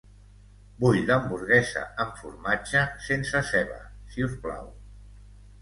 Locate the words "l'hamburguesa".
1.09-1.83